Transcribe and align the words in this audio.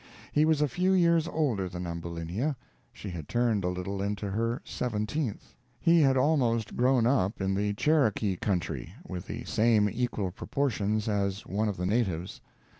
He 0.31 0.45
was 0.45 0.63
a 0.63 0.67
few 0.67 0.93
years 0.93 1.27
older 1.27 1.69
than 1.69 1.85
Ambulinia: 1.85 2.57
she 2.91 3.09
had 3.11 3.29
turned 3.29 3.63
a 3.63 3.67
little 3.69 4.01
into 4.01 4.31
her 4.31 4.59
seventeenth. 4.65 5.53
He 5.79 6.01
had 6.01 6.17
almost 6.17 6.75
grown 6.75 7.05
up 7.05 7.39
in 7.39 7.53
the 7.53 7.75
Cherokee 7.75 8.35
country, 8.35 8.95
with 9.07 9.27
the 9.27 9.43
same 9.43 9.87
equal 9.87 10.31
proportions 10.31 11.07
as 11.07 11.45
one 11.45 11.69
of 11.69 11.77
the 11.77 11.85
natives. 11.85 12.41